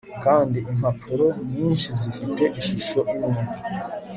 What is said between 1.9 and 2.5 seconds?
zifite